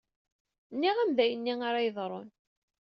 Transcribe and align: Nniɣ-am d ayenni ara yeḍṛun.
Nniɣ-am 0.73 1.11
d 1.17 1.19
ayenni 1.23 1.53
ara 1.67 1.85
yeḍṛun. 1.85 2.29